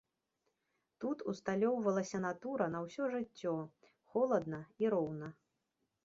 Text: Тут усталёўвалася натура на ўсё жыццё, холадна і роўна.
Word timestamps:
Тут 1.03 1.17
усталёўвалася 1.33 2.21
натура 2.23 2.65
на 2.75 2.79
ўсё 2.85 3.09
жыццё, 3.15 3.53
холадна 4.15 4.59
і 4.85 4.91
роўна. 4.95 5.29